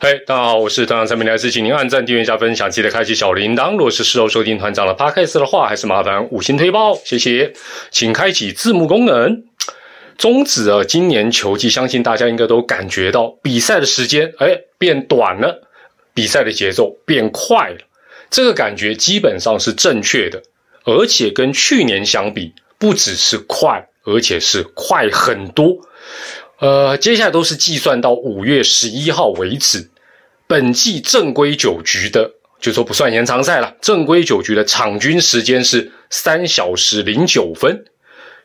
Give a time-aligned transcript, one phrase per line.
[0.00, 3.72] 嘿，大家好，我是团长陈明来是请您按赞、订阅、加分享，记得开启小铃铛。
[3.72, 7.52] 如果是事后收听团长的 podcast 的话，还是麻烦五星推报，谢谢。
[7.90, 9.42] 请开启字幕功能。
[10.16, 15.66] 终止啊，今年球季，相信大家应该都感觉到比赛的时间哎变短了，
[16.14, 17.78] 比赛的节奏变快了。
[18.30, 20.44] 这个感觉基本上是正确的，
[20.84, 25.78] 而且跟去年相比，不只是快，而且是快很多。
[26.60, 29.90] 呃，接下来都是计算到五月十一号为止。
[30.46, 33.76] 本季正规九局的，就说不算延长赛了。
[33.80, 37.84] 正规九局的场均时间是三小时零九分。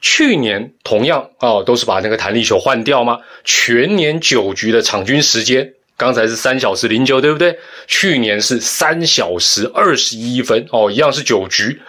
[0.00, 3.18] 去年同样啊，都是把那个弹力球换掉吗？
[3.44, 7.58] 全年九局的场均时间，刚才是三小时零九，对不对？
[7.86, 11.82] 去年是三小时二十一分哦，一样是九局，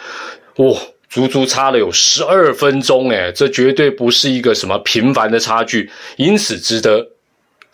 [0.58, 0.78] 哇，
[1.12, 7.10] 足足差了有十二分钟哎，这绝对不是一个什么平凡的差距，因此值得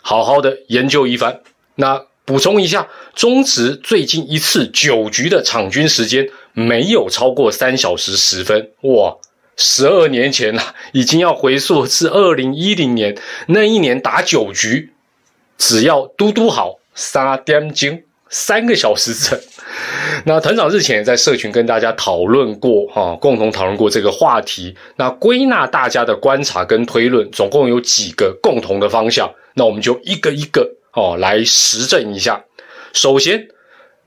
[0.01, 1.39] 好好的研究一番。
[1.75, 2.05] 那。
[2.27, 9.15] 补充一下，中职最近一次九局的场均时间没有超过三小时十分，哇，
[9.55, 14.91] 十二年前了，已经要回溯至二零一零年那一年打九局，
[15.57, 19.39] 只要嘟嘟好三点钟，三个小时整。
[20.25, 24.75] 那团长日前也在社群跟大家讨论过，哈，共同讨论过这个话题。
[24.95, 30.67] 那归纳大家的观察跟推论，总共有几个共同的方向，那我们就一个一个。
[30.93, 32.43] 哦，来实证一下。
[32.91, 33.47] 首先，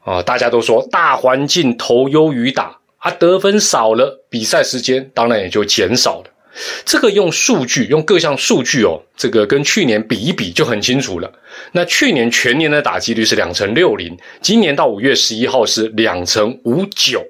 [0.04, 6.24] 啊，大家都说大环境投优于打啊，得分少了，比赛时间当然也就减少了。
[6.84, 11.32] 这个用数据，用各项数据哦，这个跟去年比一比就很清楚了。
[11.72, 17.24] 那去年全年的打击率是两成六零，今年到五月十一号是两成五九，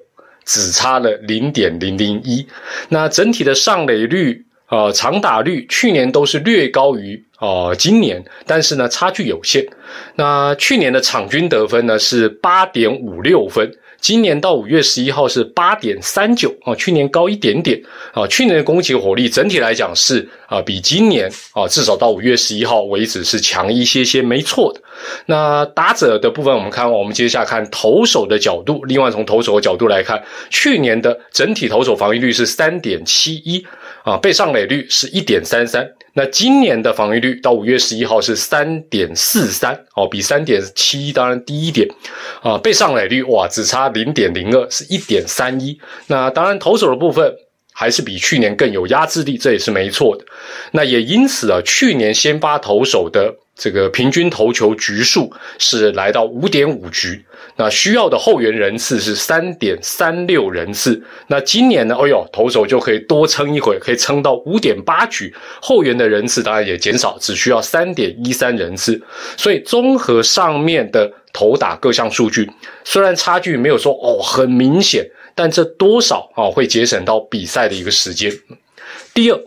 [0.45, 2.47] 只差了零点零零一。
[2.89, 4.45] 那整体的上垒率。
[4.71, 9.67] 呃，长打率去年都是略高于哦，今年，但是呢，差距有限。
[10.15, 13.69] 那去年的场均得分呢是八点五六分，
[14.01, 17.79] 今年到五月十一号是八点三九啊，去年高一点点
[18.13, 18.27] 啊。
[18.27, 24.81] 去年的攻击火力整体来讲是啊，比今年啊，至少到五月十一号为止是强一些些，没错的。
[25.27, 28.83] 那打者的部分，我们看，我们接下看投手的角度。
[28.85, 33.63] 另外，从投手的角度来看，去年的整体投手防御率是三点七一。
[34.03, 41.87] 啊，被上垒率是一点三三，那今年的防御率到五月十一号是三点四三，哦，比三点七当然低一点，
[42.41, 45.79] 啊，被上垒率哇，只差零点零二，是一点三一。
[46.07, 47.33] 那当然投手的部分
[47.73, 50.25] 还是比去年更有压制力，这也是没错的。
[50.71, 53.35] 那也因此啊，去年先发投手的。
[53.55, 57.23] 这个平均投球局数是来到五点五局，
[57.57, 61.03] 那需要的后援人次是三点三六人次。
[61.27, 61.95] 那今年呢？
[61.95, 65.31] 哎呦，投手就可以多撑一会，可以撑到五点八局，
[65.61, 68.99] 后援的人次当然也减少，只需要三点一三人次。
[69.37, 72.49] 所以综合上面的投打各项数据，
[72.83, 78.31] 虽然差距没有说哦很明显，但这多少啊会节省到比赛的一个时间。
[79.13, 79.39] 第二。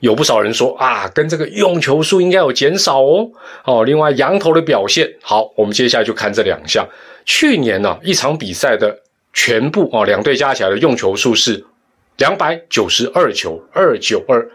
[0.00, 3.30] 有不少人说啊，跟这个用球数应该有减少哦。
[3.64, 6.86] 哦，另外羊头的表现好，我们接下来就看这两项。
[7.24, 8.96] 去年呢，一场比赛的
[9.32, 11.64] 全部哦，两队加起来的用球数是
[12.16, 14.48] 两百九十二球，二九二。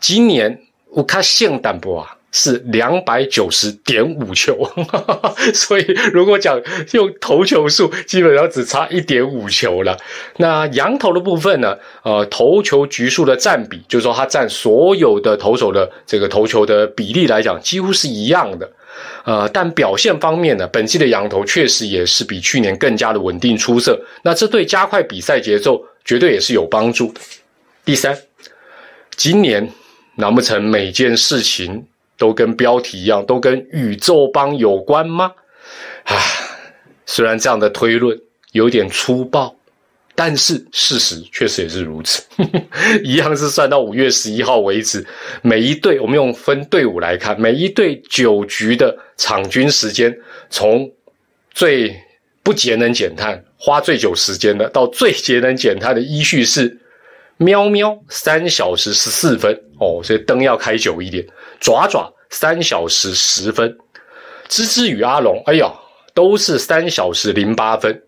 [0.00, 0.60] 今年
[0.90, 2.17] 我看现淡薄啊？
[2.30, 4.70] 是两百九十点五球，
[5.54, 6.60] 所以如果讲
[6.92, 9.96] 用投球数，基本上只差一点五球了。
[10.36, 11.76] 那羊头的部分呢？
[12.02, 18.70] 呃，投球局数的占比，就是说它占所有的投手的这个投球的比例来讲，几乎是一样的。
[19.24, 23.98] 呃，但表现方面呢，本季的羊头确实也是比去年更加的稳定出色。
[24.22, 27.20] 那这对加快比赛节奏绝对也是有帮助的。
[27.84, 28.18] 第三，
[29.16, 29.72] 今年
[30.16, 31.86] 难不成每件事情？
[32.18, 35.32] 都跟标题一样，都跟宇宙帮有关吗？
[36.04, 36.16] 啊，
[37.06, 38.20] 虽然这样的推论
[38.52, 39.54] 有点粗暴，
[40.14, 42.22] 但是事实确实也是如此。
[43.04, 45.06] 一样是算到五月十一号为止，
[45.42, 50.14] 每一队我们用分队伍来看，每一队九局的场均时间，
[50.50, 50.90] 从
[51.52, 51.94] 最
[52.42, 56.76] 不节能减碳、花最久时间的，到最节能减碳的依序是
[57.36, 61.24] 喵喵三小时十四分哦，所以灯要开久一点。
[61.60, 63.76] 爪爪三小时十分，
[64.48, 65.72] 芝芝与阿龙，哎呀，
[66.14, 68.02] 都是三小时零八分。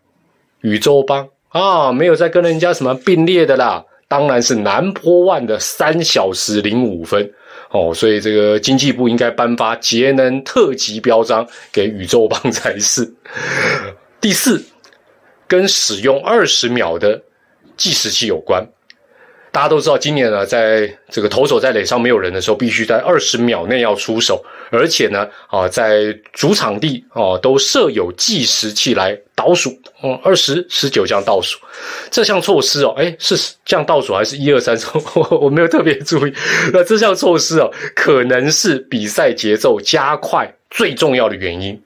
[0.61, 7.33] 宇宙帮啊，没有再跟人家什么并列的啦，当然是南坡万的三小时零五分
[7.71, 7.95] 哦。
[7.95, 13.11] 所以这个经济部应该颁发节能特级标章给宇宙帮才是。
[14.21, 14.63] 第四，
[15.49, 17.21] 跟使用二十秒的
[17.77, 18.63] 计时器有关。
[19.53, 31.59] 大家都知道，今年呢，在这个投手在垒上没有人的时候，必须在二十秒内要出手，而且呢，啊，在主场地哦都设有计时器来倒数，嗯，二十、十九这样倒数。
[32.11, 34.79] 这项措施哦，哎，是这样倒数还是一二三？
[35.15, 36.33] 我 我没有特别注意。
[36.73, 41.83] 那这项措施哦，可能是比赛节奏加快最重要的原因。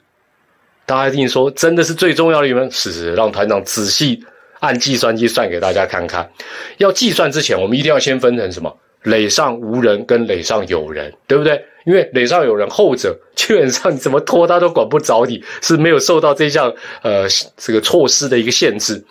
[0.84, 2.70] 大家一定说，真的是最重要的原因？
[2.70, 4.22] 是，让团长仔细
[4.64, 6.30] 按计算机算给大家看看。
[6.78, 8.74] 要计算之前，我们一定要先分成什么？
[9.02, 11.62] 垒上无人跟垒上有人，对不对？
[11.84, 17.26] 因为垒上有人，后者基本上你怎么拖他都管不着你，是没有受到这项呃
[17.58, 19.04] 这个措施的一个限制。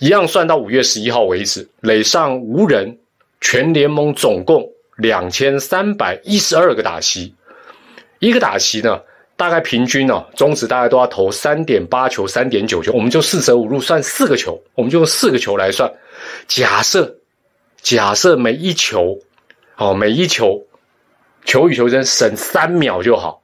[0.00, 2.98] 一样算到五月十一号为止，垒上无人，
[3.40, 7.32] 全联盟总共两千三百一十二个打席，
[8.18, 9.00] 一个打席呢，
[9.36, 15.92] 大概平均呢，中职大概都要投三点八球、三点九球，我们就四舍五入算四个球，我们就用四个球来算。
[16.46, 17.16] 假设
[17.82, 19.20] 假设每一球。
[19.78, 20.64] 好，每一球
[21.44, 23.42] 球与球之间省三秒就好。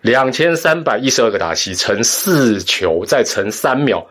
[0.00, 4.04] 两千三百一十二个打席乘四球，再乘三秒，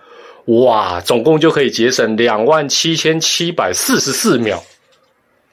[0.45, 4.63] 哇，总共就可以节省两万七千七百四十四秒。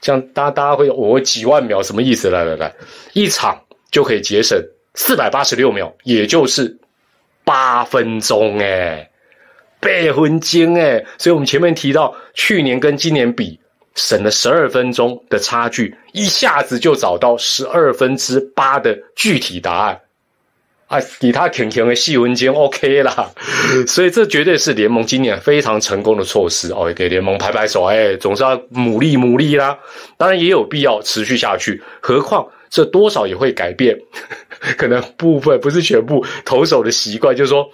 [0.01, 2.31] 这样，大大家会我几万秒什么意思？
[2.31, 2.73] 来来来，
[3.13, 3.61] 一场
[3.91, 4.57] 就可以节省
[4.95, 6.79] 四百八十六秒，也就是
[7.45, 9.11] 八分钟哎，
[9.81, 11.05] 八分钟哎。
[11.19, 13.59] 所以我们前面提到，去年跟今年比。
[13.97, 20.01] 省了十二分钟的差距，一下子就找到十二分之八的具体答案，
[20.87, 23.33] 啊，给他挺挺的细文间 OK 啦，
[23.89, 29.77] 所以这绝对是联盟今年非常成功的措施哦，给联盟拍拍手，哎，总是要努力努力啦。
[30.17, 33.99] 当然也有必要持续下去，何况这多少也会改变，
[34.77, 37.69] 可能部分不是全部投手的习惯，就是说。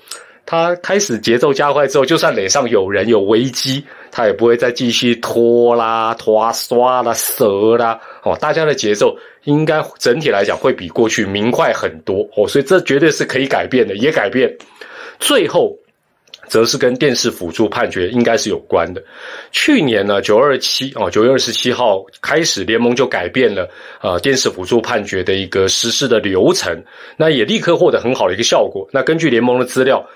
[0.48, 7.98] 他开始节奏加快之后，就算脸上有人有危机，他也不会再继续拖啦、拖刷啦、折啦。
[8.22, 14.48] 哦，大家的节奏应该整体来讲会比过去明快很多哦，所以这绝对是可以改变的，也改变。
[15.18, 15.76] 最后，
[16.46, 19.02] 则是跟电视辅助判决应该是有关的。
[19.52, 23.68] 去年呢，九二七哦，九月二十七号开始，联盟就改变了
[24.00, 26.82] 呃电视辅助判决的一个实施的流程，
[27.16, 28.88] 那也立刻获得很好的一个效果。
[28.92, 30.06] 那根据联盟的资料。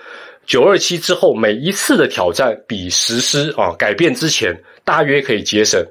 [0.47, 4.53] 九二七之后，每一次的挑战比实施啊改变之前，
[4.85, 5.85] 大约可以节省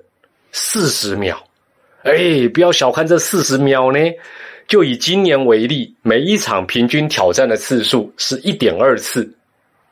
[0.51, 1.42] 四十秒。
[2.03, 4.00] 哎，不要小看这四十秒呢。
[4.68, 9.31] 就以今年为例，每一场平均挑战的次数是一点二次，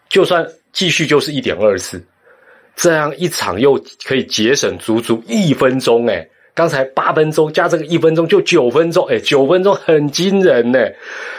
[0.09, 2.03] 就算继续就是一点二次，
[2.75, 6.07] 这样一场又可以节省足足一分钟。
[6.07, 6.27] 哎。
[6.57, 10.79] 刚才八分钟加这个一分钟就九分钟，哎，九分钟很惊人呢。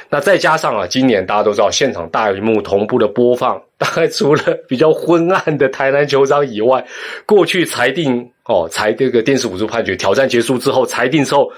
[0.09, 6.87] 那再加上啊，今年大家都知道现场大荧幕同步的播放，大概除了比较昏暗的台南球场以外，
[7.27, 11.51] 过去裁定哦，裁这个电视辅助判决挑战结束之后，裁定之后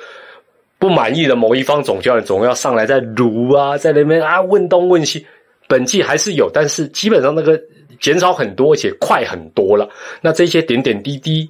[0.79, 5.27] 不满意的某一方总教练总要上来再撸啊，在那边啊问东问西。
[5.71, 7.59] 本季还是有，但是基本上那个
[7.99, 9.89] 减少很多，而且快很多了。
[10.21, 11.49] 那这些点点滴滴。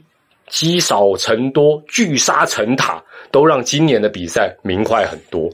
[0.52, 3.00] 积少成多，聚沙成塔，
[3.31, 5.49] 都让今年的比赛明快很多。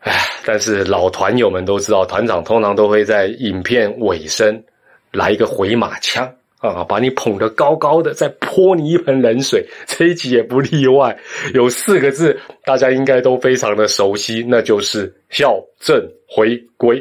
[0.00, 0.14] 唉，
[0.46, 4.64] 但是老团友们都知道，团长通常都会在影片尾声
[5.12, 6.24] 来一个回马枪
[6.56, 9.62] 啊，把你捧得高高的，再泼你一盆冷水。
[9.84, 11.14] 这一集也不例外，
[11.52, 16.98] 有四个字，大家应该都非常的熟悉，那就是校正回归。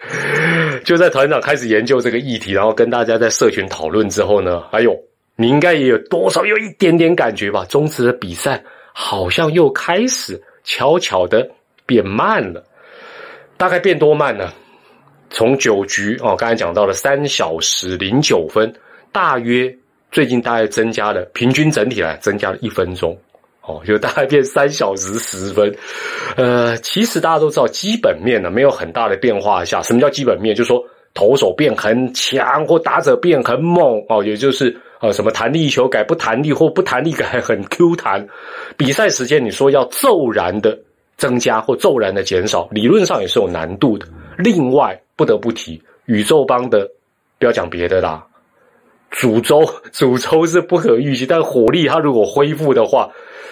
[0.84, 4.96] 就在团长开始研究这个议题，然后跟大家在社群讨论之后呢，哎呦。
[5.38, 7.62] 你应该也有多少有一点点感觉吧？
[7.66, 11.46] 中职的比赛好像又开始悄悄的
[11.84, 12.64] 变慢了，
[13.58, 14.50] 大概变多慢呢？
[15.28, 18.72] 从九局哦，刚才讲到了三小时零九分，
[19.12, 19.70] 大约
[20.10, 23.14] 最近大概增加了，平均整体来增加了一分钟
[23.66, 25.74] 哦，就大概变三小时十分。
[26.36, 30.54] 呃，其实大家都知道，基本面呢没有很大的变化下，什么叫基本面？
[30.54, 30.82] 就是说
[31.14, 34.76] 投手变很强或打者变很猛哦，也就是。
[34.98, 38.26] 啊，什么弹力球改不弹力或不弹力改很 Q 弹，
[38.78, 40.78] 比赛时间你说要骤然的
[41.18, 44.06] 增加或骤然的减少，理论上也是有难度的。
[44.38, 46.90] 另外不得不提宇宙邦的，
[47.38, 48.24] 不要讲别的啦，
[49.18, 53.10] 主轴主轴是不可预期，但火力它如果恢复的话，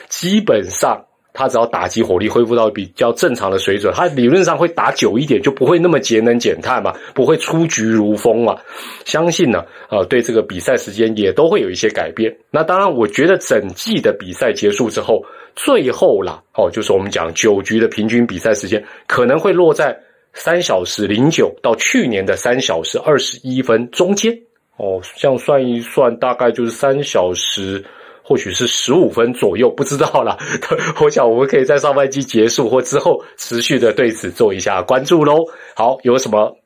[0.08, 1.04] 基本上。
[1.36, 8.56] 它只要打击火力恢复到比较正常的水准，它理论上会打久一点，就不会那么节能减碳嘛，不会出局如风嘛。
[9.04, 12.32] 相信呢，呃，对这个比赛时间也都会有一些改变。
[12.52, 15.24] 那当然，我觉得整季的比赛结束之后，
[15.56, 19.98] 最后啦，哦，就是我们讲九局的平均比赛时间可能会落在
[20.34, 24.38] 三小时零九到去年的三小时二十一分中间。
[24.76, 27.84] 哦，这样算一算，大概就是三小时。
[28.26, 30.38] 或许是十五分左右，不知道了。
[31.04, 35.44] 我想我们可以在上半季结束或之后持续的对此做一下关注喽。
[35.76, 36.56] 好，有什么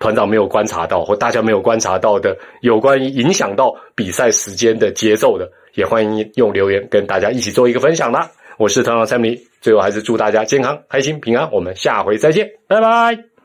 [0.00, 8.28] 团长没有观察到或大家没有观察到的，有关于影响到比赛时间的节奏的，也欢迎用留言跟大家一起做一个分享啦。
[8.58, 11.48] 我是团长蔡明，最后还是祝大家健康、开心、平安。
[11.52, 13.35] 我们下回再见，拜拜。